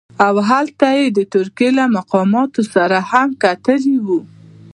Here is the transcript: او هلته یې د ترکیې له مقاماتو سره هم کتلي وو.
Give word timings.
او 0.25 0.35
هلته 0.49 0.85
یې 0.97 1.05
د 1.17 1.19
ترکیې 1.33 1.69
له 1.77 1.85
مقاماتو 1.97 2.61
سره 2.73 2.97
هم 3.09 3.29
کتلي 3.43 3.97
وو. 4.05 4.19